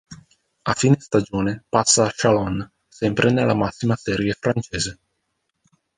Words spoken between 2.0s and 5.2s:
a Chalon, sempre nella massima serie francese.